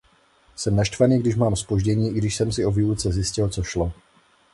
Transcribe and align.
Jsem 0.55 0.75
naštvaný 0.75 1.19
když 1.19 1.35
mám 1.35 1.55
zpoždění 1.55 2.09
i 2.09 2.13
když 2.17 2.35
jsem 2.35 2.51
si 2.51 2.65
o 2.65 2.71
výluce 2.71 3.11
zjistil 3.11 3.49
co 3.49 3.63
šlo. 3.63 3.91